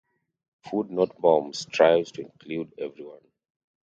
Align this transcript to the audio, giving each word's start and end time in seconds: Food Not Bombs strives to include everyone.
Food 0.63 0.89
Not 0.89 1.21
Bombs 1.21 1.59
strives 1.59 2.11
to 2.13 2.21
include 2.21 2.73
everyone. 2.79 3.21